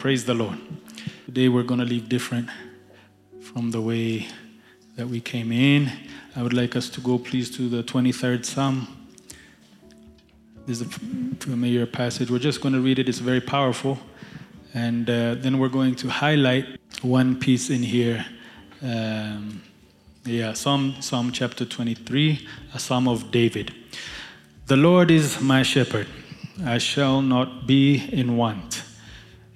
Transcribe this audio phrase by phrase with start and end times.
[0.00, 0.56] Praise the Lord.
[1.26, 2.48] Today we're going to leave different
[3.42, 4.28] from the way
[4.96, 5.92] that we came in.
[6.34, 8.88] I would like us to go, please, to the 23rd Psalm.
[10.64, 10.90] This is a
[11.40, 12.30] familiar passage.
[12.30, 13.98] We're just going to read it, it's very powerful.
[14.72, 18.24] And uh, then we're going to highlight one piece in here.
[18.82, 19.60] Um,
[20.24, 23.74] yeah, Psalm, Psalm chapter 23, a Psalm of David.
[24.64, 26.06] The Lord is my shepherd,
[26.64, 28.84] I shall not be in want.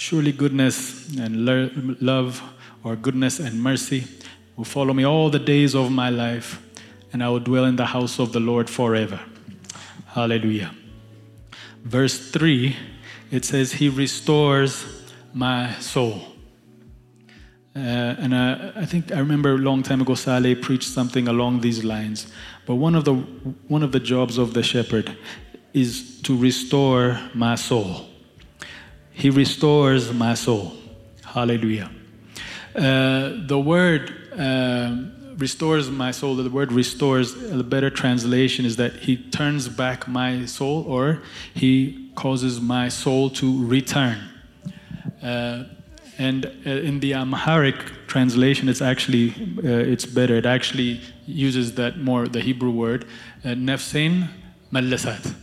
[0.00, 1.44] Surely goodness and
[2.00, 2.42] love,
[2.82, 4.06] or goodness and mercy,
[4.56, 6.58] will follow me all the days of my life,
[7.12, 9.20] and I will dwell in the house of the Lord forever.
[10.06, 10.74] Hallelujah.
[11.84, 12.74] Verse 3,
[13.30, 14.86] it says, He restores
[15.34, 16.22] my soul.
[17.76, 21.60] Uh, and I, I, think I remember a long time ago, Saleh preached something along
[21.60, 22.32] these lines.
[22.64, 23.16] But one of the
[23.68, 25.14] one of the jobs of the shepherd
[25.74, 28.09] is to restore my soul.
[29.20, 30.72] He restores my soul.
[31.22, 31.90] Hallelujah.
[32.74, 34.96] Uh, the word uh,
[35.36, 40.46] restores my soul, the word restores, a better translation is that he turns back my
[40.46, 41.20] soul or
[41.52, 44.18] he causes my soul to return.
[45.22, 45.64] Uh,
[46.16, 50.36] and uh, in the Amharic translation, it's actually uh, it's better.
[50.36, 53.04] It actually uses that more the Hebrew word
[53.44, 54.28] uh, nefsin
[54.72, 55.34] malasat.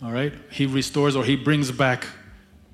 [0.00, 2.06] All right, he restores or he brings back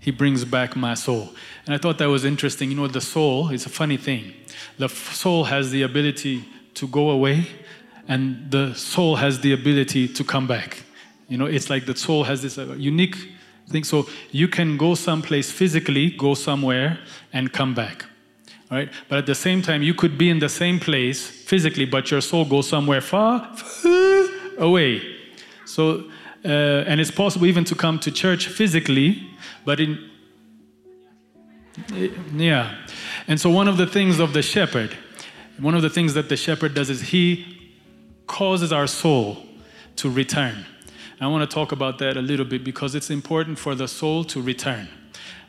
[0.07, 1.31] he brings back my soul.
[1.67, 2.71] And I thought that was interesting.
[2.71, 4.35] You know, the soul is a funny thing.
[4.79, 6.45] The soul has the ability
[6.75, 7.49] to go away,
[8.07, 10.85] and the soul has the ability to come back.
[11.29, 13.17] You know, it's like the soul has this uh, unique
[13.69, 13.83] thing.
[13.83, 17.01] So you can go someplace physically, go somewhere,
[17.33, 18.05] and come back.
[18.71, 18.89] Right?
[19.09, 22.21] But at the same time, you could be in the same place physically, but your
[22.21, 24.29] soul goes somewhere far, far
[24.59, 25.03] away.
[25.65, 26.05] So,
[26.47, 29.29] uh, and it's possible even to come to church physically,
[29.65, 29.99] but in,
[32.37, 32.77] yeah.
[33.27, 34.97] And so, one of the things of the shepherd,
[35.59, 37.75] one of the things that the shepherd does is he
[38.27, 39.39] causes our soul
[39.97, 40.65] to return.
[41.21, 44.23] I want to talk about that a little bit because it's important for the soul
[44.25, 44.89] to return,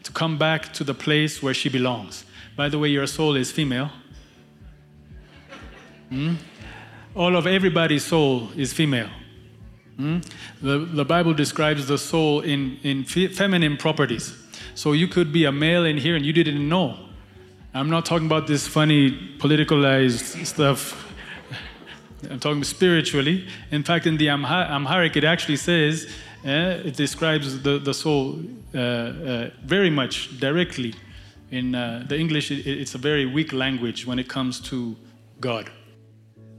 [0.03, 2.25] to come back to the place where she belongs.
[2.55, 3.91] By the way, your soul is female.
[6.09, 6.35] Hmm?
[7.13, 9.09] All of everybody's soul is female.
[9.97, 14.35] The, the Bible describes the soul in, in feminine properties.
[14.75, 16.97] So you could be a male in here and you didn't know.
[17.73, 21.11] I'm not talking about this funny politicalized stuff.
[22.29, 23.47] I'm talking spiritually.
[23.71, 26.07] In fact, in the Amharic, it actually says,
[26.43, 28.39] eh, it describes the, the soul
[28.73, 30.93] uh, uh, very much directly.
[31.51, 34.95] In uh, the English, it, it's a very weak language when it comes to
[35.39, 35.69] God.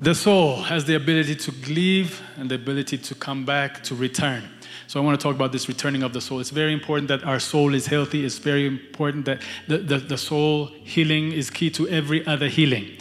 [0.01, 4.45] The soul has the ability to leave and the ability to come back, to return.
[4.87, 6.39] So I want to talk about this returning of the soul.
[6.39, 8.25] It's very important that our soul is healthy.
[8.25, 12.97] It's very important that the, the, the soul healing is key to every other healing.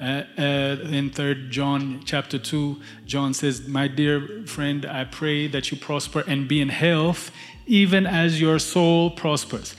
[0.00, 0.42] Uh, uh,
[0.90, 6.24] in 3 John chapter 2, John says, My dear friend, I pray that you prosper
[6.26, 7.30] and be in health,
[7.66, 9.76] even as your soul prospers.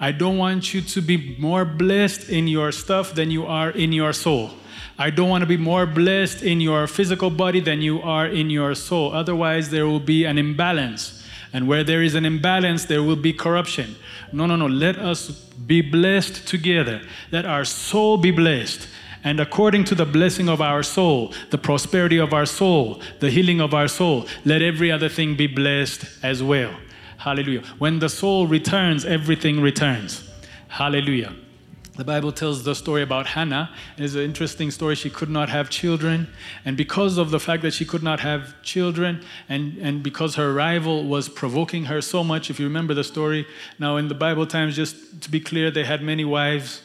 [0.00, 3.92] I don't want you to be more blessed in your stuff than you are in
[3.92, 4.52] your soul.
[4.98, 8.48] I don't want to be more blessed in your physical body than you are in
[8.48, 9.12] your soul.
[9.12, 11.22] Otherwise, there will be an imbalance.
[11.52, 13.96] And where there is an imbalance, there will be corruption.
[14.32, 14.66] No, no, no.
[14.66, 17.00] Let us be blessed together.
[17.32, 18.88] Let our soul be blessed.
[19.24, 23.60] And according to the blessing of our soul, the prosperity of our soul, the healing
[23.60, 26.74] of our soul, let every other thing be blessed as well.
[27.16, 27.62] Hallelujah.
[27.78, 30.28] When the soul returns, everything returns.
[30.68, 31.34] Hallelujah.
[31.96, 33.70] The Bible tells the story about Hannah.
[33.96, 34.96] It's an interesting story.
[34.96, 36.26] She could not have children.
[36.64, 40.52] And because of the fact that she could not have children, and, and because her
[40.52, 43.46] rival was provoking her so much, if you remember the story,
[43.78, 46.82] now in the Bible times, just to be clear, they had many wives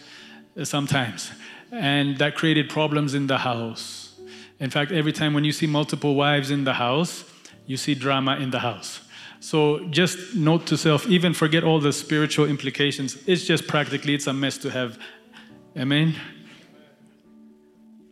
[0.55, 1.31] uh, sometimes.
[1.71, 4.15] And that created problems in the house.
[4.59, 7.23] In fact, every time when you see multiple wives in the house,
[7.65, 9.01] you see drama in the house.
[9.39, 13.17] So just note to self, even forget all the spiritual implications.
[13.25, 14.97] It's just practically, it's a mess to have.
[15.77, 16.15] Amen?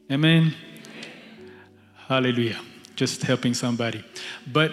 [0.09, 0.53] Amen?
[2.07, 2.59] Hallelujah.
[2.95, 4.03] Just helping somebody.
[4.51, 4.71] But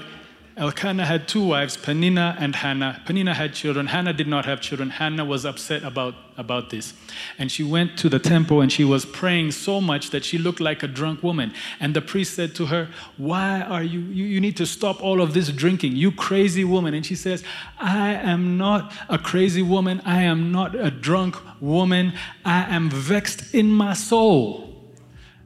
[0.57, 3.03] Elkanah had two wives, Penina and Hannah.
[3.07, 3.89] Penina had children.
[3.89, 4.89] Hannah did not have children.
[4.89, 6.95] Hannah was upset about, about this.
[7.39, 10.61] And she went to the temple and she was praying so much that she looked
[10.61, 11.53] like a drunk woman.
[11.81, 15.21] And the priest said to her, Why are you, you, you need to stop all
[15.21, 16.95] of this drinking, you crazy woman?
[16.95, 17.43] And she says,
[17.81, 20.03] I am not a crazy woman.
[20.05, 22.13] I am not a drunk woman.
[22.45, 24.74] I am vexed in my soul.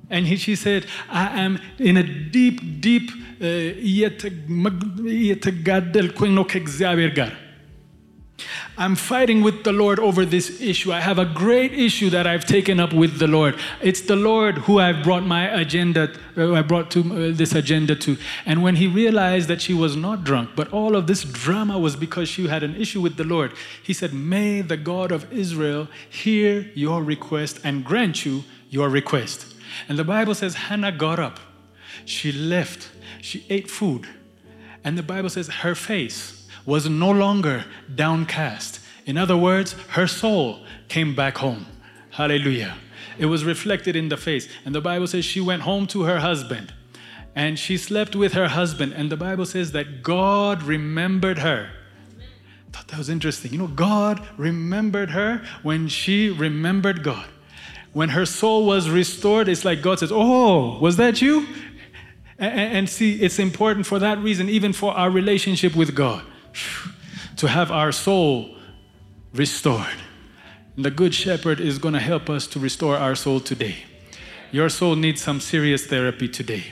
[0.10, 3.12] And he, she said, I am in a deep, deep
[5.14, 7.32] እየተጋደልኩኝ ነው ከእግዚአብሔር ጋር
[8.84, 10.92] I'm fighting with the Lord over this issue.
[10.92, 13.54] I have a great issue that I've taken up with the Lord.
[13.90, 16.04] It's the Lord who I've brought my agenda,
[16.36, 18.18] uh, I brought to uh, this agenda to.
[18.50, 21.96] And when he realized that she was not drunk, but all of this drama was
[21.96, 23.54] because she had an issue with the Lord,
[23.84, 29.47] he said, May the God of Israel hear your request and grant you your request.
[29.89, 31.41] And the Bible says Hannah got up.
[32.05, 32.91] She left
[33.21, 34.09] she ate food.
[34.85, 37.65] And the Bible says her face was no longer
[37.95, 38.81] downcast.
[39.07, 41.67] In other words, her soul came back home.
[42.11, 42.77] Hallelujah.
[43.19, 44.49] It was reflected in the face.
[44.65, 46.73] And the Bible says she went home to her husband
[47.35, 48.93] and she slept with her husband.
[48.93, 51.71] And the Bible says that God remembered her.
[52.19, 53.53] I thought that was interesting.
[53.53, 57.29] You know, God remembered her when she remembered God.
[57.93, 61.47] When her soul was restored, it's like God says, Oh, was that you?
[62.39, 66.25] And, see, it's important for that reason, even for our relationship with God,
[67.37, 68.55] to have our soul
[69.35, 69.99] restored.
[70.77, 73.79] And the Good Shepherd is going to help us to restore our soul today.
[74.53, 76.65] Your soul needs some serious therapy today.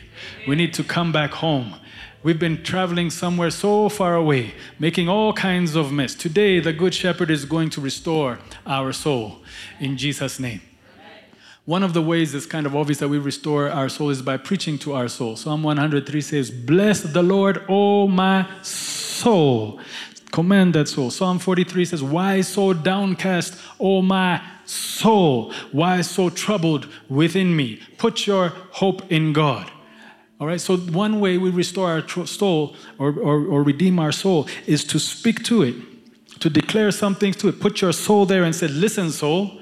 [0.46, 1.74] We need to come back home.
[2.22, 6.14] We've been traveling somewhere so far away, making all kinds of mess.
[6.14, 9.42] Today, the Good Shepherd is going to restore our soul
[9.80, 10.60] in Jesus' name.
[11.66, 14.36] One of the ways that's kind of obvious that we restore our soul is by
[14.36, 15.34] preaching to our soul.
[15.34, 19.80] Psalm 103 says, Bless the Lord, O my soul.
[20.30, 21.10] Command that soul.
[21.10, 25.52] Psalm 43 says, Why so downcast, O my soul?
[25.72, 27.82] Why so troubled within me?
[27.98, 29.68] Put your hope in God.
[30.38, 34.46] All right, so one way we restore our soul or, or, or redeem our soul
[34.66, 35.74] is to speak to it,
[36.38, 37.58] to declare something to it.
[37.58, 39.58] Put your soul there and say, Listen, soul.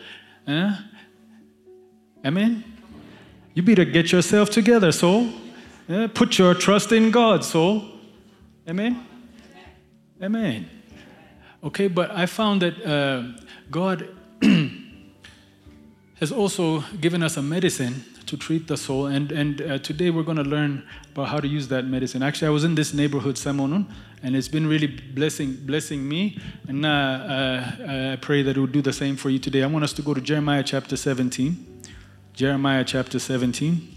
[0.46, 0.74] Eh?
[2.24, 2.64] Amen?
[3.52, 5.30] You better get yourself together, soul.
[5.86, 7.84] Yeah, put your trust in God, soul.
[8.68, 9.06] Amen?
[10.22, 10.70] Amen.
[11.62, 13.24] Okay, but I found that uh,
[13.70, 14.08] God
[16.16, 20.22] has also given us a medicine to treat the soul, and, and uh, today we're
[20.22, 20.82] going to learn
[21.12, 22.22] about how to use that medicine.
[22.22, 23.86] Actually, I was in this neighborhood, Samonun,
[24.22, 28.66] and it's been really blessing, blessing me, and uh, uh I pray that it will
[28.66, 29.62] do the same for you today.
[29.62, 31.73] I want us to go to Jeremiah chapter 17.
[32.34, 33.96] Jeremiah chapter 17.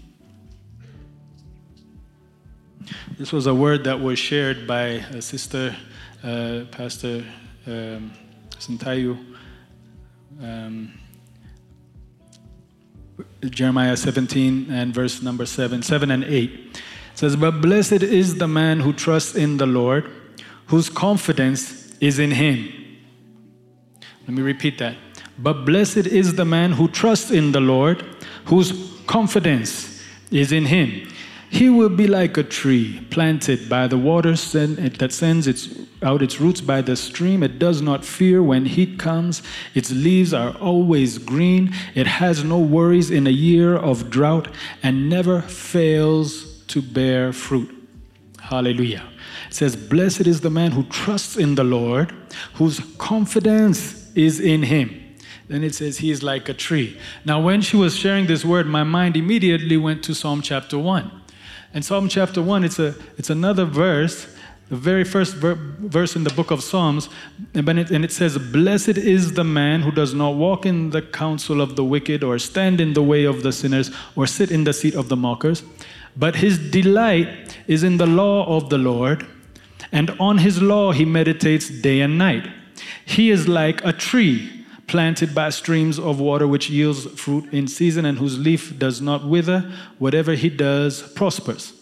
[3.18, 5.74] This was a word that was shared by a sister,
[6.22, 7.24] uh, Pastor
[7.66, 8.12] um,
[8.50, 9.18] Santayu.
[10.40, 10.92] Um,
[13.42, 16.32] Jeremiah 17 and verse number 7, 7 and 8.
[16.32, 16.80] It
[17.14, 20.08] says, But blessed is the man who trusts in the Lord,
[20.66, 22.72] whose confidence is in him.
[24.28, 24.94] Let me repeat that.
[25.38, 28.04] But blessed is the man who trusts in the Lord,
[28.48, 28.72] whose
[29.06, 31.08] confidence is in him.
[31.50, 35.68] He will be like a tree planted by the waters that sends its,
[36.02, 37.42] out its roots by the stream.
[37.42, 39.42] It does not fear when heat comes.
[39.74, 41.72] Its leaves are always green.
[41.94, 44.48] It has no worries in a year of drought
[44.82, 47.74] and never fails to bear fruit.
[48.38, 49.08] Hallelujah.
[49.46, 52.12] It says, Blessed is the man who trusts in the Lord,
[52.54, 55.07] whose confidence is in him.
[55.48, 56.98] Then it says, He is like a tree.
[57.24, 61.10] Now, when she was sharing this word, my mind immediately went to Psalm chapter 1.
[61.74, 64.34] And Psalm chapter 1, it's, a, it's another verse,
[64.68, 67.08] the very first ver- verse in the book of Psalms.
[67.54, 71.00] And it, and it says, Blessed is the man who does not walk in the
[71.00, 74.64] counsel of the wicked, or stand in the way of the sinners, or sit in
[74.64, 75.62] the seat of the mockers.
[76.14, 79.26] But his delight is in the law of the Lord,
[79.92, 82.48] and on his law he meditates day and night.
[83.04, 84.57] He is like a tree
[84.88, 89.26] planted by streams of water, which yields fruit in season and whose leaf does not
[89.26, 89.70] wither.
[89.98, 91.72] Whatever he does prospers.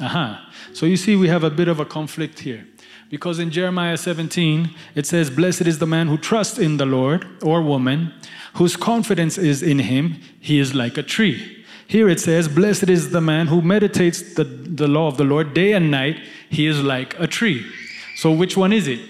[0.00, 0.44] Aha.
[0.44, 0.74] Uh-huh.
[0.74, 2.66] So you see, we have a bit of a conflict here.
[3.10, 7.26] Because in Jeremiah 17, it says, Blessed is the man who trusts in the Lord
[7.42, 8.14] or woman,
[8.54, 10.20] whose confidence is in him.
[10.38, 11.64] He is like a tree.
[11.88, 15.54] Here it says, Blessed is the man who meditates the, the law of the Lord
[15.54, 16.20] day and night.
[16.48, 17.66] He is like a tree.
[18.14, 19.00] So which one is it?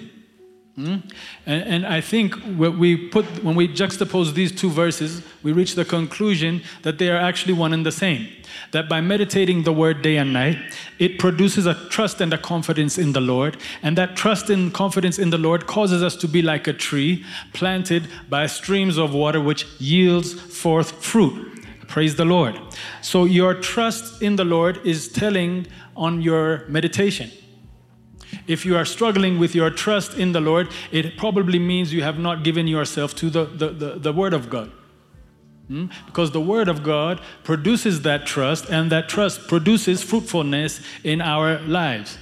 [0.77, 0.99] Hmm?
[1.47, 5.75] And, and, I think when we put when we juxtapose these two verses, we reach
[5.75, 8.29] the conclusion that they are actually one and the same.
[8.71, 10.59] That by meditating the word day and night,
[11.01, 15.19] it produces a trust and a confidence in the Lord, and that trust and confidence
[15.19, 19.41] in the Lord causes us to be like a tree planted by streams of water,
[19.41, 21.65] which yields forth fruit.
[21.89, 22.57] Praise the Lord.
[23.03, 27.33] So your trust in the Lord is telling on your meditation.
[28.51, 32.19] If you are struggling with your trust in the Lord, it probably means you have
[32.19, 34.73] not given yourself to the, the, the, the Word of God.
[35.69, 35.87] Hmm?
[36.07, 41.61] Because the Word of God produces that trust, and that trust produces fruitfulness in our
[41.61, 42.19] lives.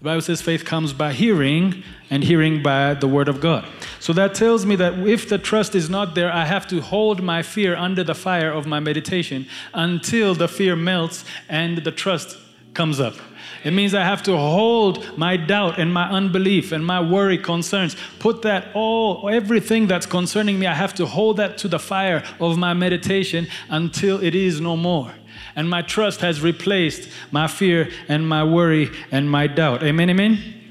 [0.00, 3.66] The Bible says faith comes by hearing, and hearing by the Word of God.
[3.98, 7.22] So that tells me that if the trust is not there, I have to hold
[7.22, 12.36] my fear under the fire of my meditation until the fear melts and the trust
[12.74, 13.14] comes up.
[13.64, 17.96] It means I have to hold my doubt and my unbelief and my worry, concerns,
[18.18, 22.24] put that all, everything that's concerning me, I have to hold that to the fire
[22.40, 25.12] of my meditation until it is no more.
[25.54, 29.82] And my trust has replaced my fear and my worry and my doubt.
[29.82, 30.62] Amen, amen?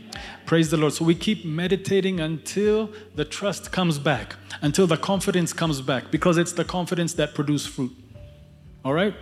[0.45, 0.91] Praise the Lord.
[0.91, 6.37] So we keep meditating until the trust comes back, until the confidence comes back, because
[6.37, 7.91] it's the confidence that produces fruit.
[8.83, 9.13] All right?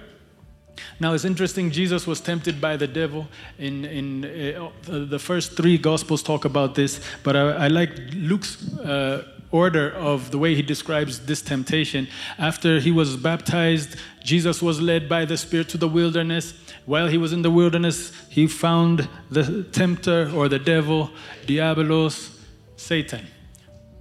[1.00, 3.28] Now it's interesting, Jesus was tempted by the devil.
[3.58, 8.74] In, in uh, the first three Gospels talk about this, but I, I like Luke's
[8.80, 12.08] uh, order of the way he describes this temptation.
[12.38, 16.54] After he was baptized, Jesus was led by the Spirit to the wilderness.
[16.86, 21.10] While he was in the wilderness, he found the tempter or the devil,
[21.46, 22.38] Diabolos,
[22.76, 23.26] Satan,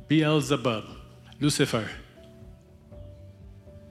[0.06, 0.85] Beelzebub,
[1.40, 1.88] Lucifer.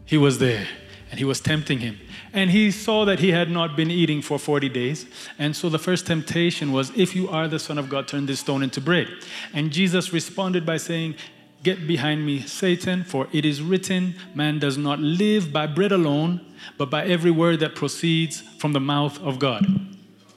[0.05, 0.67] He was there
[1.09, 1.99] and he was tempting him.
[2.33, 5.05] And he saw that he had not been eating for 40 days.
[5.39, 8.41] And so the first temptation was, If you are the Son of God, turn this
[8.41, 9.07] stone into bread.
[9.53, 11.15] And Jesus responded by saying,
[11.63, 16.45] Get behind me, Satan, for it is written, Man does not live by bread alone,
[16.77, 19.65] but by every word that proceeds from the mouth of God.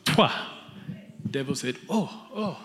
[0.05, 0.33] Twa.
[1.31, 2.59] devil said, Oh, oh.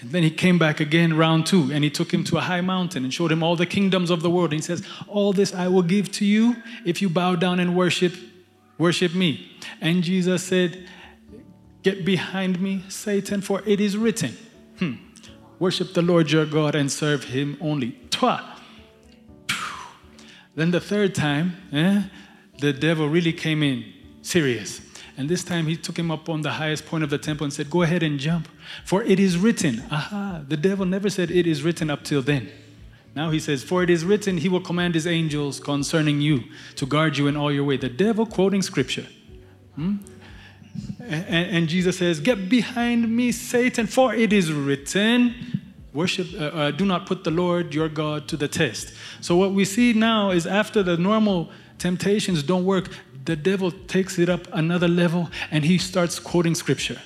[0.00, 2.60] And then he came back again, round two, and he took him to a high
[2.60, 4.52] mountain and showed him all the kingdoms of the world.
[4.52, 7.76] And he says, All this I will give to you if you bow down and
[7.76, 8.14] worship,
[8.78, 9.50] worship me.
[9.80, 10.88] And Jesus said,
[11.82, 14.36] Get behind me, Satan, for it is written.
[14.78, 14.94] Hmm.
[15.58, 17.98] Worship the Lord your God and serve him only.
[20.54, 22.02] Then the third time, eh,
[22.58, 23.84] the devil really came in
[24.22, 24.80] serious.
[25.16, 27.52] And this time he took him up on the highest point of the temple and
[27.52, 28.48] said, Go ahead and jump.
[28.84, 29.82] For it is written.
[29.90, 32.50] Aha, the devil never said it is written up till then.
[33.18, 36.44] Now he says, For it is written, he will command his angels concerning you
[36.76, 37.76] to guard you in all your way.
[37.76, 39.08] The devil quoting scripture.
[39.74, 39.96] Hmm?
[41.00, 45.34] And, and, Jesus says, Get behind me, Satan, for it is written,
[45.92, 48.94] Worship, uh, uh, do not put the Lord your God to the test.
[49.20, 52.86] So, what we see now is after the normal temptations don't work,
[53.24, 57.02] the devil takes it up another level and he starts quoting scripture.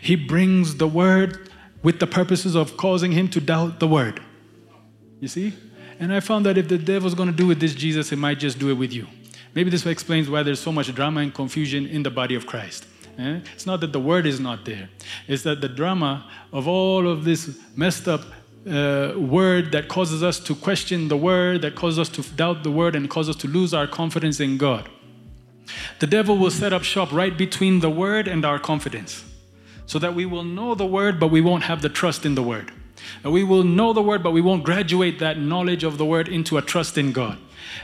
[0.00, 1.50] He brings the word
[1.82, 4.22] with the purposes of causing him to doubt the word.
[5.20, 5.54] You see?
[5.98, 8.38] And I found that if the devil's going to do with this Jesus, he might
[8.38, 9.06] just do it with you.
[9.54, 12.86] Maybe this explains why there's so much drama and confusion in the body of Christ.
[13.18, 13.40] Eh?
[13.54, 14.90] It's not that the word is not there,
[15.26, 18.20] it's that the drama of all of this messed up
[18.68, 22.70] uh, word that causes us to question the word, that causes us to doubt the
[22.70, 24.88] word, and causes us to lose our confidence in God.
[26.00, 29.24] The devil will set up shop right between the word and our confidence
[29.86, 32.42] so that we will know the word, but we won't have the trust in the
[32.42, 32.72] word.
[33.24, 36.56] We will know the word, but we won't graduate that knowledge of the word into
[36.56, 37.38] a trust in God.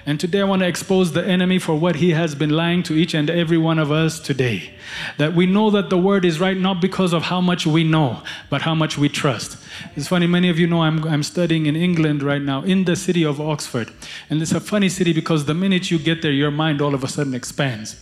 [0.06, 2.94] And today I want to expose the enemy for what he has been lying to
[2.94, 4.74] each and every one of us today.
[5.18, 8.22] That we know that the word is right not because of how much we know,
[8.50, 9.58] but how much we trust.
[9.94, 12.96] It's funny, many of you know I'm, I'm studying in England right now, in the
[12.96, 13.92] city of Oxford.
[14.28, 17.04] And it's a funny city because the minute you get there, your mind all of
[17.04, 17.96] a sudden expands.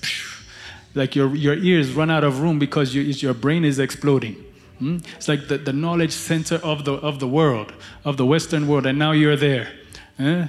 [0.95, 4.45] Like your, your ears run out of room because you, your brain is exploding.
[4.81, 4.99] Hmm?
[5.17, 7.73] It's like the, the knowledge center of the, of the world,
[8.05, 9.69] of the Western world, and now you're there.
[10.19, 10.49] Eh?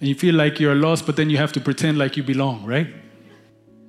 [0.00, 2.64] And you feel like you're lost, but then you have to pretend like you belong,
[2.64, 2.86] right?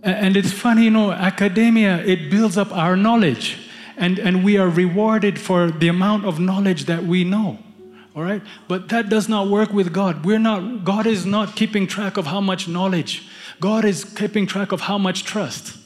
[0.02, 3.70] And it's funny, you know, academia, it builds up our knowledge.
[3.96, 7.60] And, and we are rewarded for the amount of knowledge that we know.
[8.16, 8.42] All right?
[8.68, 10.26] But that does not work with God.
[10.26, 13.28] We're not, God is not keeping track of how much knowledge.
[13.60, 15.78] God is keeping track of how much trust.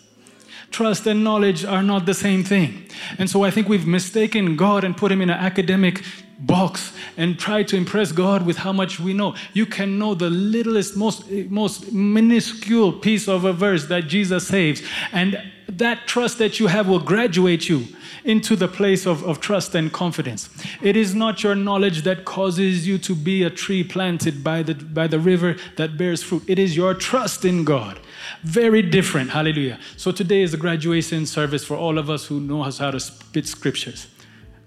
[0.72, 2.88] Trust and knowledge are not the same thing.
[3.18, 6.04] And so I think we've mistaken God and put him in an academic
[6.40, 9.36] box and try to impress God with how much we know.
[9.54, 14.82] You can know the littlest, most, most minuscule piece of a verse that Jesus saves,
[15.12, 17.88] and that trust that you have will graduate you
[18.24, 20.50] into the place of, of trust and confidence.
[20.82, 24.76] It is not your knowledge that causes you to be a tree planted by the,
[24.76, 28.00] by the river that bears fruit, it is your trust in God.
[28.43, 29.29] Very different.
[29.31, 29.79] Hallelujah.
[29.96, 33.48] So today is a graduation service for all of us who know how to spit
[33.48, 34.07] scriptures.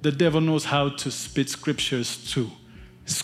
[0.03, 2.51] The devil knows how to spit scriptures too.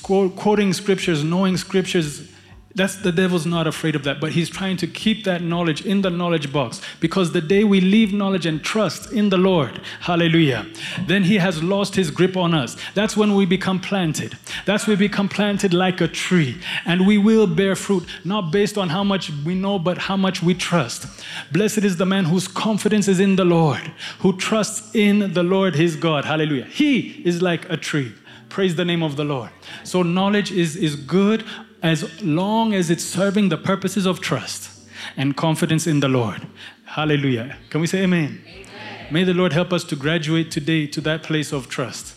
[0.02, 2.30] Quoting scriptures, knowing scriptures
[2.76, 6.02] that's the devil's not afraid of that, but he's trying to keep that knowledge in
[6.02, 10.66] the knowledge box because the day we leave knowledge and trust in the Lord, hallelujah,
[11.06, 12.76] then he has lost his grip on us.
[12.92, 14.37] That's when we become planted.
[14.66, 18.76] That's when we become planted like a tree and we will bear fruit, not based
[18.76, 21.06] on how much we know, but how much we trust.
[21.52, 25.75] Blessed is the man whose confidence is in the Lord, who trusts in the Lord
[25.75, 26.66] his God, hallelujah.
[26.66, 28.12] He is like a tree.
[28.49, 29.50] Praise the name of the Lord.
[29.85, 31.45] So, knowledge is, is good,
[31.83, 34.71] as long as it's serving the purposes of trust
[35.16, 36.47] and confidence in the Lord.
[36.85, 37.56] Hallelujah.
[37.71, 38.42] Can we say amen?
[38.47, 38.66] amen?
[39.11, 42.14] May the Lord help us to graduate today to that place of trust.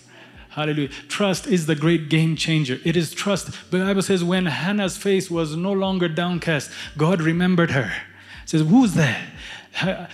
[0.50, 0.90] Hallelujah.
[1.08, 2.80] Trust is the great game changer.
[2.84, 3.72] It is trust.
[3.72, 7.92] The Bible says when Hannah's face was no longer downcast, God remembered her.
[8.44, 9.28] It says, Who's there?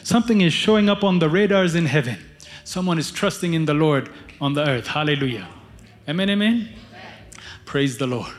[0.04, 2.18] Something is showing up on the radars in heaven.
[2.66, 4.10] Someone is trusting in the Lord
[4.42, 4.88] on the earth.
[4.88, 5.48] Hallelujah.
[6.10, 6.54] Amen, amen.
[6.54, 6.70] amen.
[7.66, 8.32] Praise the Lord.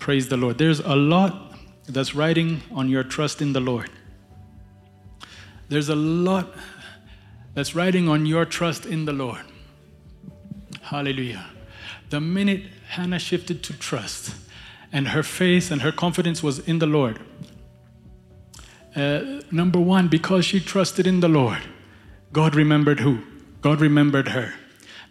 [0.00, 0.58] Praise the Lord.
[0.58, 1.54] There's a lot
[1.88, 3.90] that's riding on your trust in the Lord.
[5.68, 6.52] There's a lot
[7.54, 9.42] that's riding on your trust in the Lord.
[10.82, 11.46] Hallelujah.
[12.08, 14.34] The minute Hannah shifted to trust
[14.92, 17.20] and her faith and her confidence was in the Lord,
[18.96, 21.60] uh, number one, because she trusted in the Lord,
[22.32, 23.22] God remembered who?
[23.60, 24.54] God remembered her.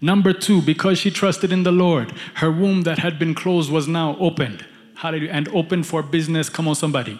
[0.01, 3.87] Number two, because she trusted in the Lord, her womb that had been closed was
[3.87, 4.65] now opened.
[4.99, 5.31] Hallelujah.
[5.31, 6.49] And open for business.
[6.49, 7.17] Come on, somebody.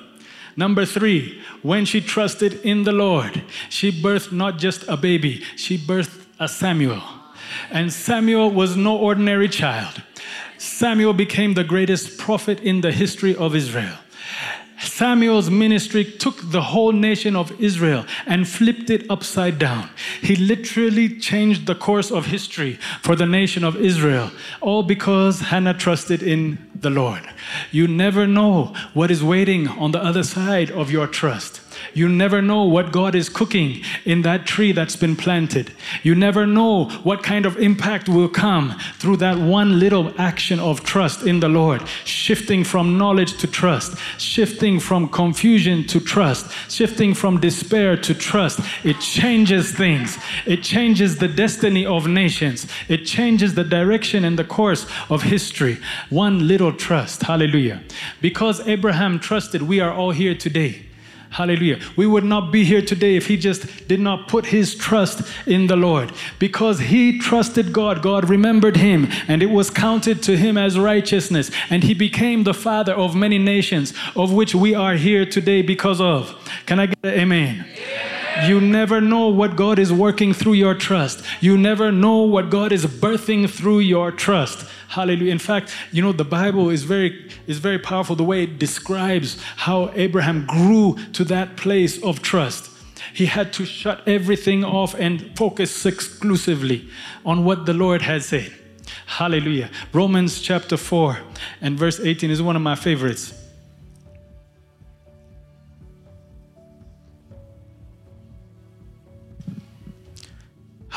[0.58, 5.78] Number three, when she trusted in the Lord, she birthed not just a baby, she
[5.78, 7.02] birthed a Samuel.
[7.72, 10.04] And Samuel was no ordinary child.
[10.58, 13.98] Samuel became the greatest prophet in the history of Israel.
[14.82, 19.90] Samuel's ministry took the whole nation of Israel and flipped it upside down.
[20.22, 25.74] He literally changed the course of history for the nation of Israel, all because Hannah
[25.74, 27.22] trusted in the Lord.
[27.72, 31.62] You never know what is waiting on the other side of your trust.
[31.94, 35.72] You never know what God is cooking in that tree that's been planted.
[36.04, 40.84] You never know what kind of impact will come through that one little action of
[40.84, 41.82] trust in the Lord.
[42.06, 48.60] Shifting from knowledge to trust, shifting from confusion to trust, shifting from despair to trust.
[48.84, 50.18] It changes things.
[50.46, 52.68] It changes the destiny of nations.
[52.88, 55.78] It changes the direction and the course of history.
[56.10, 57.24] One little trust.
[57.24, 57.82] Hallelujah.
[58.22, 60.89] Because Abraham trusted, we are all here today.
[61.30, 61.80] Hallelujah.
[61.96, 65.68] We would not be here today if he just did not put his trust in
[65.68, 66.12] the Lord.
[66.40, 71.52] Because he trusted God, God remembered him, and it was counted to him as righteousness.
[71.70, 76.02] And he became the father of many nations, of which we are here today because
[76.02, 76.36] of.
[76.66, 77.66] Can I get an amen?
[78.46, 81.24] You never know what God is working through your trust.
[81.42, 84.68] You never know what God is birthing through your trust.
[84.88, 85.32] Hallelujah.
[85.32, 89.42] In fact, you know, the Bible is very, is very powerful the way it describes
[89.58, 92.70] how Abraham grew to that place of trust.
[93.14, 96.90] He had to shut everything off and focus exclusively
[97.26, 98.54] on what the Lord had said.
[99.06, 99.70] Hallelujah.
[99.94, 101.20] Romans chapter 4
[101.62, 103.39] and verse 18 is one of my favorites.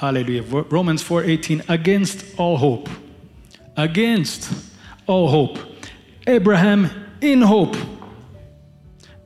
[0.03, 0.43] Hallelujah.
[0.43, 2.89] Romans 4:18 against all hope
[3.77, 4.53] against
[5.07, 5.59] all hope.
[6.27, 7.77] Abraham, in hope,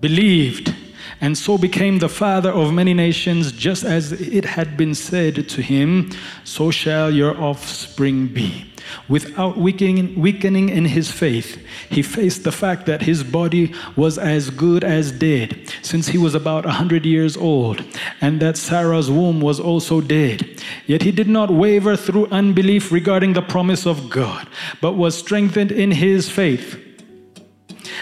[0.01, 0.76] believed
[1.21, 5.63] and so became the father of many nations, just as it had been said to
[5.63, 6.11] him,
[6.45, 8.73] So shall your offspring be.
[9.09, 14.51] Without weakening, weakening in his faith, he faced the fact that his body was as
[14.51, 17.85] good as dead, since he was about a hundred years old,
[18.21, 20.63] and that Sarah's womb was also dead.
[20.87, 24.49] Yet he did not waver through unbelief regarding the promise of God,
[24.81, 26.86] but was strengthened in his faith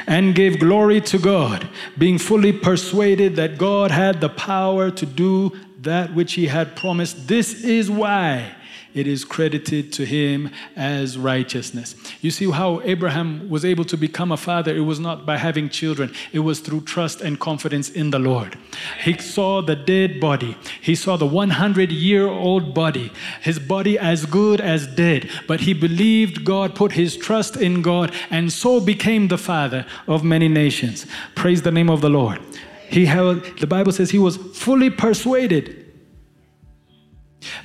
[0.06, 5.52] and gave glory to God, being fully persuaded that God had the power to do
[5.80, 7.28] that which he had promised.
[7.28, 8.54] This is why
[8.94, 11.94] it is credited to him as righteousness.
[12.20, 14.74] You see how Abraham was able to become a father?
[14.74, 18.56] It was not by having children, it was through trust and confidence in the Lord.
[19.02, 24.26] He saw the dead body, he saw the 100 year old body, his body as
[24.26, 29.28] good as dead, but he believed God, put his trust in God, and so became
[29.28, 31.06] the father of many nations.
[31.34, 32.40] Praise the name of the Lord.
[32.88, 35.83] He held, the Bible says he was fully persuaded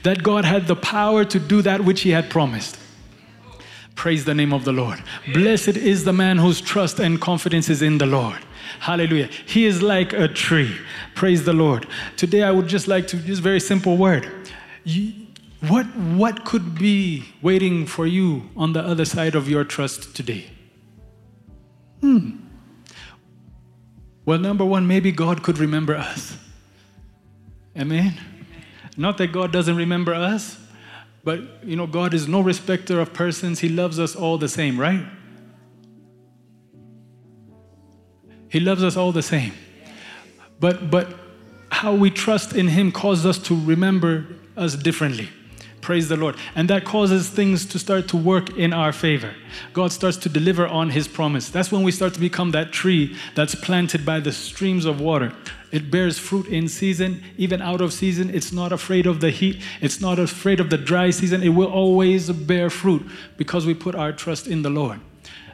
[0.03, 2.77] that God had the power to do that which he had promised.
[3.95, 5.03] Praise the name of the Lord.
[5.33, 8.39] Blessed is the man whose trust and confidence is in the Lord.
[8.79, 9.27] Hallelujah.
[9.45, 10.73] He is like a tree.
[11.15, 11.85] Praise the Lord.
[12.15, 14.31] Today I would just like to just very simple word.
[14.85, 15.11] You,
[15.67, 20.45] what what could be waiting for you on the other side of your trust today?
[21.99, 22.37] Hmm.
[24.25, 26.37] Well, number one, maybe God could remember us.
[27.77, 28.17] Amen.
[28.99, 30.57] Not that God doesn't remember us,
[31.23, 33.61] but you know, God is no respecter of persons.
[33.61, 35.05] He loves us all the same, right?
[38.49, 39.53] He loves us all the same.
[40.59, 41.15] But but
[41.71, 44.25] how we trust in him causes us to remember
[44.57, 45.29] us differently.
[45.79, 46.35] Praise the Lord.
[46.53, 49.33] And that causes things to start to work in our favor.
[49.71, 51.49] God starts to deliver on his promise.
[51.49, 55.33] That's when we start to become that tree that's planted by the streams of water.
[55.71, 58.29] It bears fruit in season, even out of season.
[58.33, 59.61] It's not afraid of the heat.
[59.81, 61.43] It's not afraid of the dry season.
[61.43, 63.05] It will always bear fruit
[63.37, 64.99] because we put our trust in the Lord.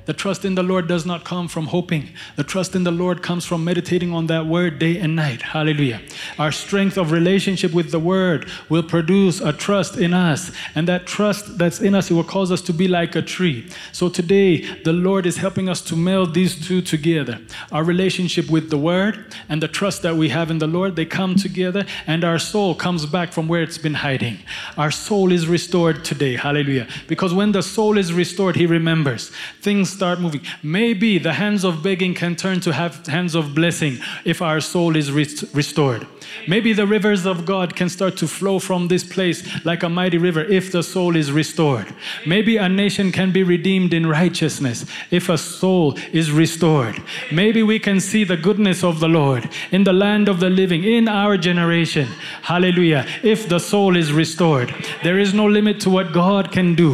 [0.06, 2.10] The trust in the Lord does not come from hoping.
[2.36, 5.42] The trust in the Lord comes from meditating on that word day and night.
[5.42, 6.02] Hallelujah.
[6.38, 10.52] Our strength of relationship with the word will produce a trust in us.
[10.76, 13.68] And that trust that's in us, it will cause us to be like a tree.
[13.92, 17.40] So today, the Lord is helping us to meld these two together.
[17.72, 21.06] Our relationship with the word and the trust that we have in the Lord, they
[21.06, 24.40] come together and our soul comes back from where it's been hiding.
[24.78, 26.36] Our soul is restored today.
[26.36, 26.88] Hallelujah.
[27.08, 29.32] Because when the soul is restored, he remembers.
[29.62, 30.42] Things start moving.
[30.62, 34.96] Maybe the hands of begging can turn to have hands of blessing if our soul
[34.96, 36.08] is restored.
[36.48, 40.18] Maybe the rivers of God can start to flow from this place like a mighty
[40.18, 41.88] river if the soul is restored.
[42.26, 47.02] Maybe a nation can be redeemed in righteousness if a soul is restored.
[47.32, 50.84] Maybe we can see the goodness of the Lord in the land of the living
[50.84, 52.08] in our generation.
[52.42, 53.06] Hallelujah.
[53.24, 56.92] If the soul is restored, there is no limit to what God can do.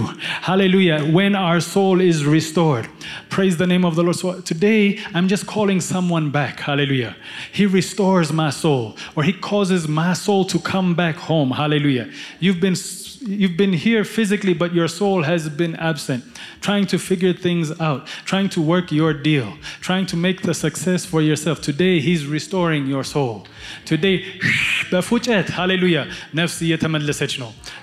[0.49, 1.03] Hallelujah.
[1.05, 2.87] When our soul is restored.
[3.29, 4.15] Praise the name of the Lord.
[4.15, 6.59] So today, I'm just calling someone back.
[6.59, 7.15] Hallelujah.
[7.51, 11.51] He restores my soul, or He causes my soul to come back home.
[11.51, 12.11] Hallelujah.
[12.39, 12.75] You've been
[13.21, 16.23] you've been here physically, but your soul has been absent,
[16.59, 21.05] trying to figure things out, trying to work your deal, trying to make the success
[21.05, 21.61] for yourself.
[21.61, 23.47] Today, He's restoring your soul.
[23.85, 24.25] Today,
[24.91, 26.11] hallelujah,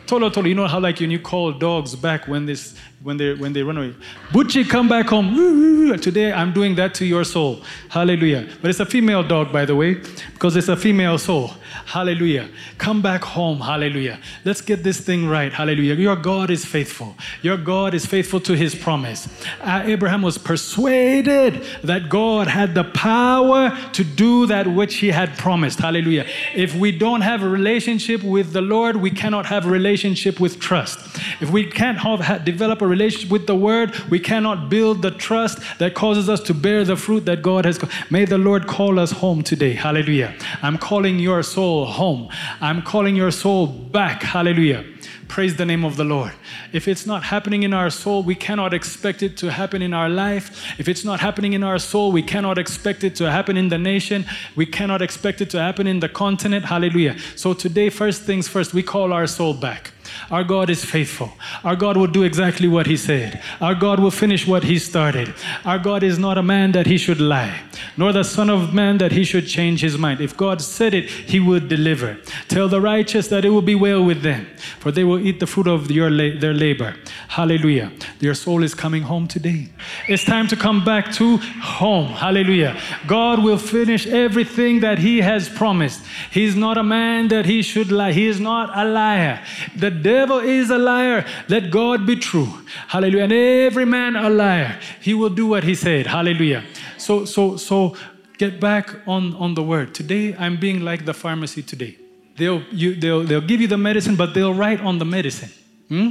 [0.09, 3.35] Tolo tolo, you know how like when you call dogs back when this when they
[3.35, 3.95] when they run away.
[4.31, 5.99] Butchie, come back home.
[6.01, 7.63] Today I'm doing that to your soul.
[7.91, 8.49] Hallelujah.
[8.63, 10.01] But it's a female dog, by the way,
[10.33, 11.53] because it's a female soul.
[11.85, 12.49] Hallelujah.
[12.79, 13.61] Come back home.
[13.61, 14.19] Hallelujah.
[14.47, 15.53] Let's get this thing right.
[15.53, 15.95] Hallelujah.
[15.95, 17.15] Your God is faithful.
[17.43, 19.29] Your God is faithful to his promise.
[19.61, 25.37] Uh, Abraham was persuaded that God had the power to do that which he had
[25.37, 25.79] promised.
[25.79, 26.27] Hallelujah.
[26.55, 29.98] If we don't have a relationship with the Lord, we cannot have a relationship
[30.39, 30.99] with trust.
[31.41, 35.59] If we can't have, develop a relationship with the word, we cannot build the trust
[35.79, 37.79] that causes us to bear the fruit that God has.
[38.11, 39.73] May the Lord call us home today.
[39.73, 40.35] Hallelujah.
[40.63, 42.29] I'm calling your soul home.
[42.61, 44.23] I'm calling your soul back.
[44.23, 44.85] Hallelujah.
[45.29, 46.33] Praise the name of the Lord.
[46.73, 50.09] If it's not happening in our soul, we cannot expect it to happen in our
[50.09, 50.75] life.
[50.79, 53.79] If it's not happening in our soul, we cannot expect it to happen in the
[53.79, 54.25] nation.
[54.57, 56.65] We cannot expect it to happen in the continent.
[56.65, 57.19] Hallelujah.
[57.37, 59.93] So today, first things first, we call our soul back.
[60.31, 61.31] Our God is faithful.
[61.63, 63.43] Our God will do exactly what He said.
[63.61, 65.35] Our God will finish what He started.
[65.65, 67.61] Our God is not a man that He should lie,
[67.97, 70.21] nor the Son of Man that He should change His mind.
[70.21, 72.19] If God said it, He would deliver.
[72.49, 74.47] Tell the righteous that it will be well with them,
[74.79, 76.97] for they will eat the fruit of your la- their labor.
[77.29, 77.93] Hallelujah.
[78.21, 79.69] Your soul is coming home today.
[80.09, 82.09] It's time to come back to home.
[82.09, 82.81] Hallelujah.
[83.07, 86.03] God will finish everything that He has promised.
[86.31, 88.13] He's not a man that He should lie.
[88.13, 89.45] He is not a liar.
[89.77, 91.25] The devil is a liar.
[91.49, 92.49] Let God be true.
[92.89, 93.25] Hallelujah.
[93.25, 94.79] And every man a liar.
[95.01, 96.07] He will do what he said.
[96.07, 96.65] Hallelujah.
[97.09, 97.97] So, so, so
[98.37, 99.95] get back on, on the word.
[99.95, 101.97] Today, I'm being like the pharmacy today.
[102.37, 105.49] They'll, you, they'll, they'll give you the medicine, but they'll write on the medicine.
[105.89, 106.11] Hmm?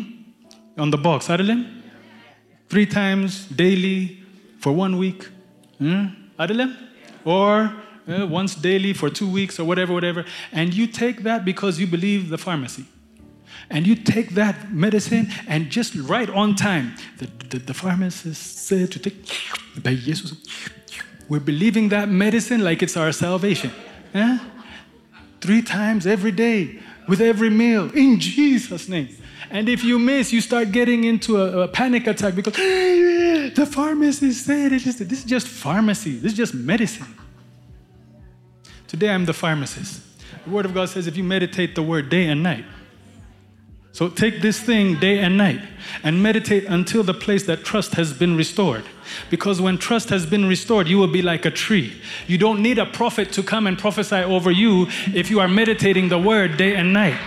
[0.76, 1.30] On the box.
[1.30, 1.84] Adeline?
[2.70, 4.24] Three times daily
[4.58, 5.30] for one week.
[5.78, 6.06] Hmm?
[7.24, 7.72] Or
[8.08, 10.26] uh, once daily for two weeks or whatever, whatever.
[10.52, 12.86] And you take that because you believe the pharmacy.
[13.70, 16.96] And you take that medicine and just right on time.
[17.18, 19.30] The, the, the pharmacist said to take,
[19.84, 20.36] by Jesus,
[21.28, 23.72] we're believing that medicine like it's our salvation.
[25.42, 29.10] Three times every day with every meal in Jesus' name.
[29.50, 34.46] And if you miss, you start getting into a, a panic attack because the pharmacist
[34.46, 37.08] said it is, this is just pharmacy, this is just medicine.
[38.88, 40.02] Today I'm the pharmacist.
[40.44, 42.66] The Word of God says if you meditate the Word day and night,
[43.98, 45.60] so take this thing day and night
[46.04, 48.84] and meditate until the place that trust has been restored.
[49.32, 52.00] Because when trust has been restored, you will be like a tree.
[52.28, 56.10] You don't need a prophet to come and prophesy over you if you are meditating
[56.10, 57.18] the word day and night.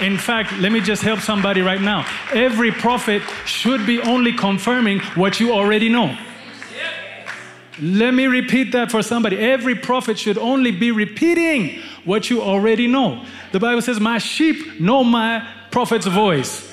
[0.00, 2.06] In fact, let me just help somebody right now.
[2.32, 6.16] Every prophet should be only confirming what you already know.
[7.82, 9.36] Let me repeat that for somebody.
[9.36, 13.26] Every prophet should only be repeating what you already know.
[13.50, 16.72] The Bible says, My sheep know my prophet's voice.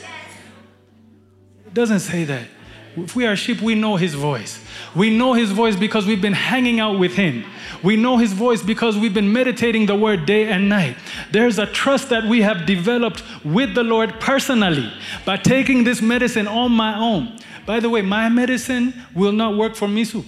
[1.66, 2.48] It doesn't say that.
[2.96, 4.64] If we are sheep, we know his voice.
[4.96, 7.44] We know his voice because we've been hanging out with him.
[7.82, 10.98] We know his voice because we've been meditating the word day and night.
[11.32, 14.94] There's a trust that we have developed with the Lord personally
[15.26, 17.40] by taking this medicine on my own.
[17.66, 20.24] By the way, my medicine will not work for Misu.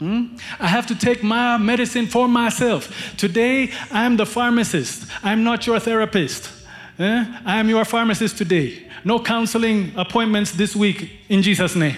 [0.00, 0.36] Hmm?
[0.60, 3.16] I have to take my medicine for myself.
[3.16, 5.10] Today, I'm the pharmacist.
[5.22, 6.55] I'm not your therapist.
[6.98, 7.24] Eh?
[7.44, 8.88] I am your pharmacist today.
[9.04, 11.96] No counseling appointments this week in Jesus' name.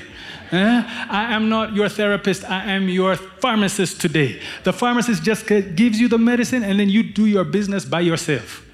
[0.50, 0.82] Eh?
[1.10, 2.44] I am not your therapist.
[2.44, 4.40] I am your pharmacist today.
[4.64, 8.64] The pharmacist just gives you the medicine and then you do your business by yourself.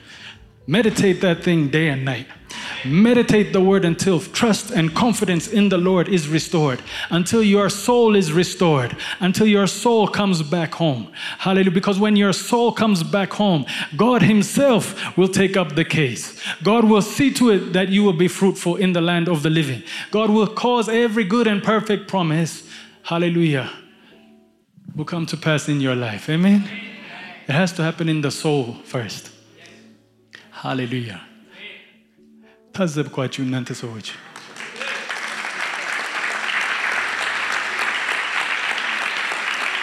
[0.66, 2.26] Meditate that thing day and night.
[2.84, 8.14] Meditate the word until trust and confidence in the Lord is restored, until your soul
[8.14, 11.10] is restored, until your soul comes back home.
[11.38, 11.70] Hallelujah.
[11.70, 13.64] Because when your soul comes back home,
[13.96, 16.40] God Himself will take up the case.
[16.62, 19.50] God will see to it that you will be fruitful in the land of the
[19.50, 19.82] living.
[20.10, 22.68] God will cause every good and perfect promise,
[23.02, 23.70] hallelujah,
[24.94, 26.28] will come to pass in your life.
[26.28, 26.68] Amen.
[27.46, 29.30] It has to happen in the soul first.
[30.50, 31.20] Hallelujah.
[32.77, 34.09] ታዘብኳችሁ እናንተ ሰዎች።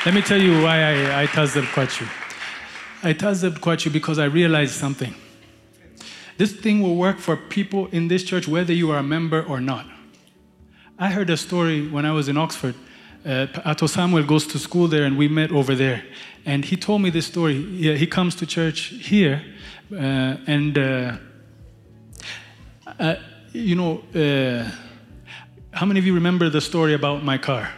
[0.06, 2.06] Let me tell you why I, I ታዘብኳችሁ.
[3.02, 5.14] I ታዘብኳችሁ because I realized something.
[6.38, 9.60] This thing will work for people in this church whether you are a member or
[9.60, 9.86] not.
[10.98, 12.74] I heard a story when I was in Oxford.
[13.24, 16.04] Uh, Ato Samuel goes to school there, and we met over there.
[16.44, 17.60] And he told me this story.
[17.60, 18.78] He, he comes to church
[19.12, 19.42] here,
[19.92, 21.16] uh, and uh,
[23.01, 23.15] uh,
[23.51, 24.69] you know, uh,
[25.71, 27.71] how many of you remember the story about my car?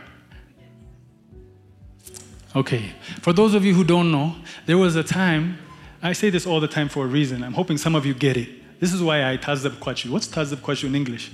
[2.55, 2.91] Okay.
[3.21, 5.57] For those of you who don't know, there was a time,
[6.01, 7.41] I say this all the time for a reason.
[7.41, 8.79] I'm hoping some of you get it.
[8.81, 10.09] This is why I tazab kwachu.
[10.09, 11.31] What's tazab kwachu in English?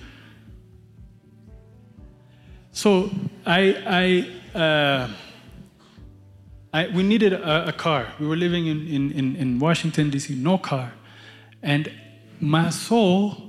[2.71, 3.09] So
[3.45, 5.09] I, I, uh,
[6.71, 8.13] I we needed a, a, car.
[8.19, 10.93] We were living in, in, in Washington, D.C., no car.
[11.63, 11.91] And
[12.39, 13.48] my soul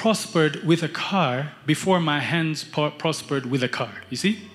[0.00, 3.92] prospered with a car before my hands prospered with a car.
[4.08, 4.48] You see?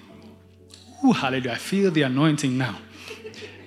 [1.04, 1.52] Ooh, hallelujah.
[1.52, 2.80] I feel the anointing now.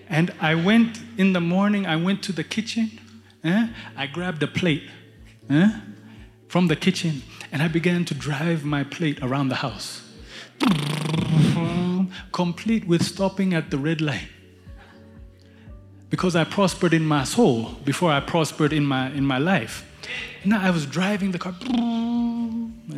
[0.09, 2.99] And I went in the morning, I went to the kitchen.
[3.45, 3.69] Eh?
[3.97, 4.91] I grabbed a plate
[5.49, 5.71] eh?
[6.49, 10.03] from the kitchen and I began to drive my plate around the house.
[12.33, 14.29] Complete with stopping at the red light.
[16.11, 19.85] Because I prospered in my soul before I prospered in my, in my life.
[20.44, 21.55] Now I was driving the car,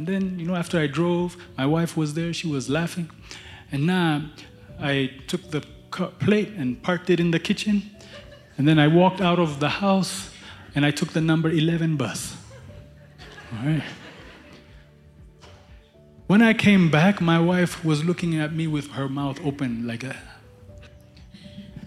[0.01, 3.11] and then, you know, after I drove, my wife was there, she was laughing.
[3.73, 4.23] And now
[4.79, 7.83] I took the plate and parked it in the kitchen.
[8.57, 10.31] And then I walked out of the house
[10.75, 12.37] and I took the number 11 bus.
[13.53, 13.83] All right.
[16.27, 20.01] When I came back, my wife was looking at me with her mouth open like
[20.01, 20.23] that.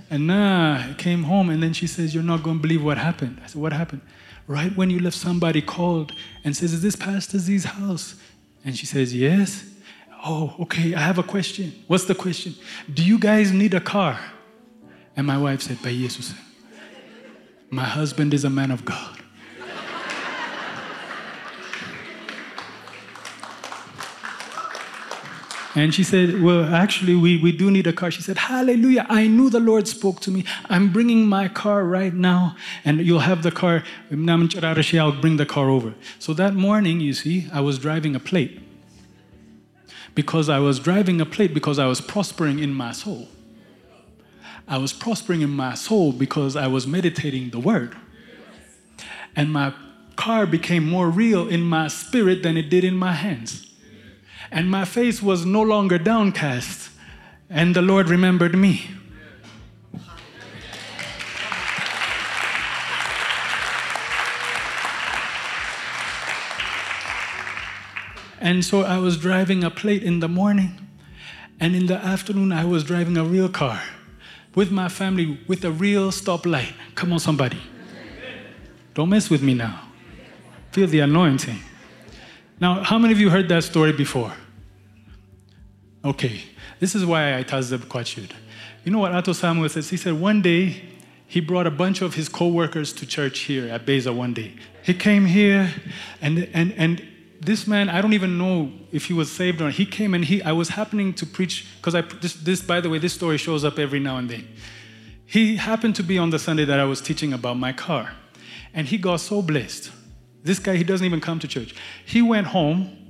[0.09, 2.97] And now I came home and then she says, You're not going to believe what
[2.97, 3.39] happened.
[3.41, 4.01] I said, What happened?
[4.47, 8.15] Right when you left, somebody called and says, Is this Pastor Z's house?
[8.65, 9.65] And she says, Yes.
[10.25, 11.73] Oh, okay, I have a question.
[11.87, 12.55] What's the question?
[12.93, 14.19] Do you guys need a car?
[15.15, 16.33] And my wife said, By Jesus.
[17.69, 19.22] My husband is a man of God.
[25.75, 28.11] And she said, Well, actually, we, we do need a car.
[28.11, 29.05] She said, Hallelujah.
[29.09, 30.45] I knew the Lord spoke to me.
[30.69, 32.55] I'm bringing my car right now,
[32.85, 33.83] and you'll have the car.
[34.11, 35.93] I'll bring the car over.
[36.19, 38.59] So that morning, you see, I was driving a plate.
[40.15, 43.27] Because I was driving a plate because I was prospering in my soul.
[44.67, 47.97] I was prospering in my soul because I was meditating the word.
[49.35, 49.73] And my
[50.15, 53.72] car became more real in my spirit than it did in my hands.
[54.53, 56.91] And my face was no longer downcast,
[57.49, 58.85] and the Lord remembered me.
[68.39, 70.87] And so I was driving a plate in the morning,
[71.59, 73.81] and in the afternoon, I was driving a real car
[74.53, 76.73] with my family with a real stoplight.
[76.93, 77.59] Come on, somebody.
[78.93, 79.87] Don't mess with me now.
[80.71, 81.59] Feel the anointing.
[82.59, 84.31] Now, how many of you heard that story before?
[86.05, 86.41] Okay,
[86.79, 88.31] this is why I tazeb kwachud.
[88.83, 89.89] You know what Ato Samuel says?
[89.89, 90.81] He said one day
[91.25, 94.53] he brought a bunch of his co-workers to church here at Beza one day.
[94.83, 95.73] He came here
[96.21, 97.01] and, and, and
[97.39, 99.73] this man, I don't even know if he was saved or not.
[99.73, 102.89] He came and he, I was happening to preach, because I, this, this, by the
[102.89, 104.47] way, this story shows up every now and then.
[105.25, 108.13] He happened to be on the Sunday that I was teaching about my car.
[108.73, 109.91] And he got so blessed.
[110.43, 111.73] This guy, he doesn't even come to church.
[112.05, 113.02] He went home,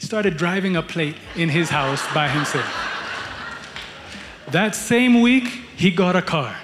[0.00, 2.66] started driving a plate in his house by himself.
[4.48, 5.44] That same week,
[5.76, 6.56] he got a car.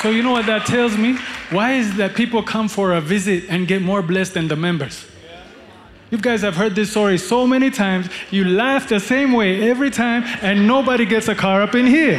[0.00, 1.18] So, you know what that tells me?
[1.50, 5.04] Why is that people come for a visit and get more blessed than the members?
[6.10, 8.08] You guys have heard this story so many times.
[8.30, 12.18] You laugh the same way every time, and nobody gets a car up in here.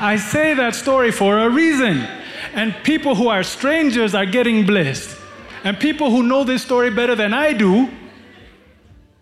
[0.00, 2.08] I say that story for a reason.
[2.56, 5.14] And people who are strangers are getting blessed.
[5.62, 7.90] And people who know this story better than I do,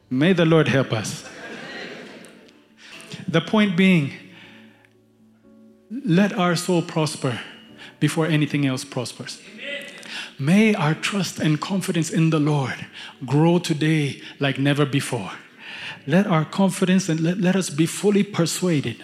[0.09, 1.29] may the Lord help us.
[3.27, 4.13] The point being,
[5.91, 7.41] let our soul prosper
[7.99, 9.43] before anything else prospers.
[10.39, 12.87] May our trust and confidence in the Lord
[13.27, 15.33] grow today like never before.
[16.07, 19.03] Let our confidence and let, let us be fully persuaded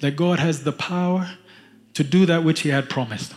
[0.00, 1.30] that God has the power
[1.94, 3.34] to do that which He had promised.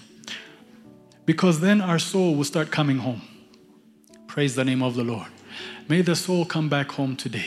[1.25, 3.21] Because then our soul will start coming home.
[4.27, 5.27] Praise the name of the Lord.
[5.87, 7.45] May the soul come back home today.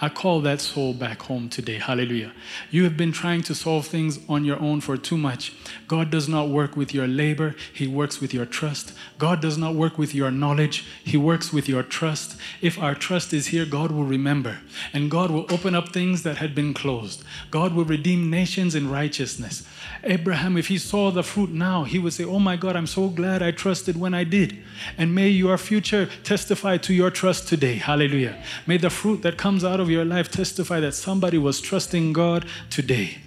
[0.00, 1.78] I call that soul back home today.
[1.78, 2.32] Hallelujah.
[2.70, 5.54] You have been trying to solve things on your own for too much.
[5.86, 8.92] God does not work with your labor, He works with your trust.
[9.18, 12.36] God does not work with your knowledge, He works with your trust.
[12.60, 14.58] If our trust is here, God will remember,
[14.92, 17.22] and God will open up things that had been closed.
[17.50, 19.66] God will redeem nations in righteousness.
[20.06, 23.08] Abraham, if he saw the fruit now, he would say, Oh my God, I'm so
[23.08, 24.58] glad I trusted when I did.
[24.98, 27.76] And may your future testify to your trust today.
[27.76, 28.42] Hallelujah.
[28.66, 32.46] May the fruit that comes out of your life testify that somebody was trusting God
[32.70, 33.18] today.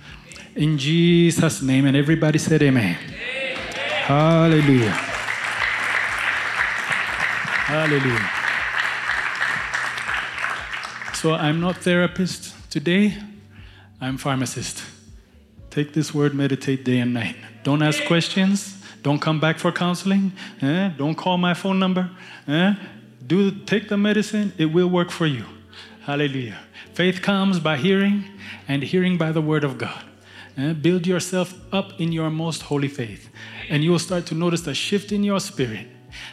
[0.55, 1.85] In Jesus' name.
[1.85, 2.97] And everybody said, Amen.
[2.97, 3.55] amen.
[4.05, 5.17] Hallelujah.
[7.67, 8.29] Hallelujah.
[11.13, 13.17] So I'm not therapist today,
[13.99, 14.96] I'm pharmacist.
[15.77, 17.35] Take this word, meditate day and night.
[17.61, 18.81] Don't ask questions.
[19.03, 20.31] Don't come back for counseling.
[20.59, 20.89] Eh?
[20.97, 22.09] Don't call my phone number.
[22.47, 22.73] Eh?
[23.27, 24.53] Do take the medicine.
[24.57, 25.45] It will work for you.
[26.01, 26.57] Hallelujah.
[26.95, 28.23] Faith comes by hearing,
[28.67, 30.03] and hearing by the word of God.
[30.57, 30.73] Eh?
[30.73, 33.29] Build yourself up in your most holy faith,
[33.69, 35.85] and you will start to notice a shift in your spirit.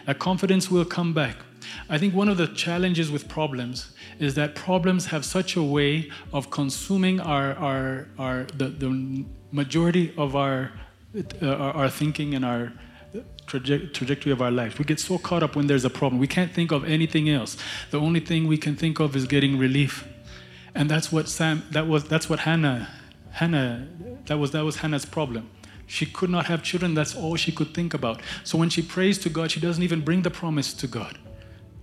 [0.07, 1.37] A confidence will come back.
[1.91, 6.11] I think one of the challenges with problems is that problems have such a way
[6.33, 10.73] of consuming our, our, our the, the majority of our,
[11.43, 12.73] uh, our thinking and our
[13.47, 14.79] traje- trajectory of our life.
[14.79, 16.21] We get so caught up when there's a problem.
[16.21, 17.57] We can't think of anything else.
[17.91, 20.07] The only thing we can think of is getting relief.
[20.75, 22.89] And that's what Sam, that was, that's what Hannah,
[23.33, 23.87] Hannah,
[24.27, 25.51] that was, that was Hannah's problem.
[25.87, 26.95] She could not have children.
[26.95, 28.21] That's all she could think about.
[28.43, 31.19] So when she prays to God, she doesn't even bring the promise to God.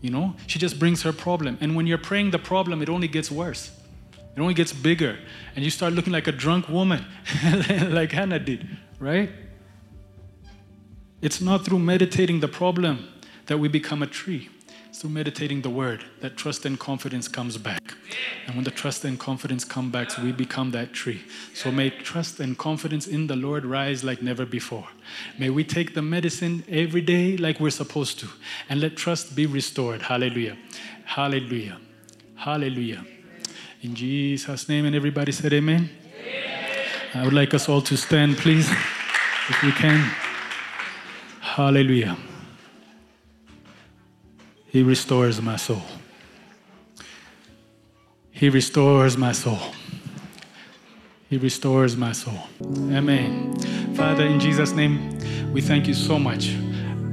[0.02, 1.58] You know, she just brings her problem.
[1.62, 3.72] And when you're praying the problem, it only gets worse.
[4.36, 5.20] It only gets bigger.
[5.56, 7.06] And you start looking like a drunk woman,
[7.90, 8.68] like Hannah did,
[9.00, 9.30] right?
[11.22, 13.08] It's not through meditating the problem
[13.46, 14.50] that we become a tree.
[14.94, 17.96] Through meditating the word that trust and confidence comes back.
[18.46, 21.22] And when the trust and confidence come back, we become that tree.
[21.54, 24.88] So may trust and confidence in the Lord rise like never before.
[25.40, 28.28] May we take the medicine every day like we're supposed to.
[28.70, 30.02] And let trust be restored.
[30.02, 30.58] Hallelujah.
[31.06, 31.80] Hallelujah.
[32.36, 33.06] Hallelujah.
[33.82, 35.90] In Jesus' name, and everybody said amen.
[36.20, 36.86] amen.
[37.16, 40.00] I would like us all to stand, please, if we can.
[41.40, 42.18] Hallelujah.
[44.72, 45.82] He restores my soul.
[48.32, 49.60] He restores my soul.
[51.30, 52.40] He restores my soul.
[52.64, 53.54] Amen.
[53.96, 55.20] Father, in Jesus' name,
[55.52, 56.56] we thank you so much.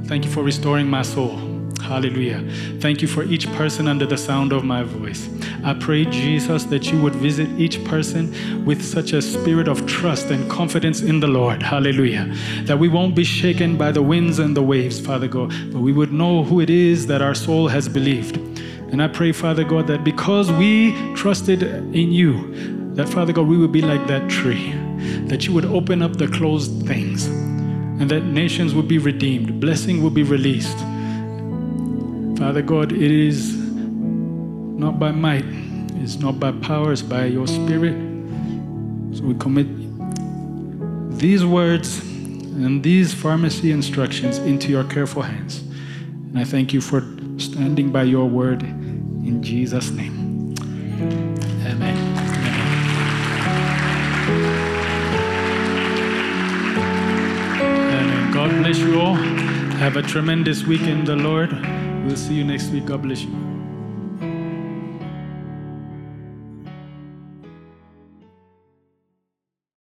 [0.04, 1.47] Thank you for restoring my soul.
[1.88, 2.44] Hallelujah.
[2.80, 5.26] Thank you for each person under the sound of my voice.
[5.64, 10.30] I pray, Jesus, that you would visit each person with such a spirit of trust
[10.30, 11.62] and confidence in the Lord.
[11.62, 12.30] Hallelujah.
[12.64, 15.92] That we won't be shaken by the winds and the waves, Father God, but we
[15.92, 18.36] would know who it is that our soul has believed.
[18.92, 23.56] And I pray, Father God, that because we trusted in you, that Father God, we
[23.56, 24.72] would be like that tree,
[25.28, 30.02] that you would open up the closed things, and that nations would be redeemed, blessing
[30.02, 30.76] would be released.
[32.38, 35.44] Father God, it is not by might,
[35.96, 37.94] it's not by power, it's by your spirit.
[39.16, 39.66] So we commit
[41.18, 45.62] these words and these pharmacy instructions into your careful hands.
[46.28, 47.00] And I thank you for
[47.38, 50.54] standing by your word in Jesus' name.
[51.66, 51.96] Amen.
[57.90, 58.32] Amen.
[58.32, 59.14] God bless you all.
[59.14, 61.77] Have a tremendous week in the Lord.
[62.08, 62.86] We'll see you next week.
[62.86, 63.57] God bless you.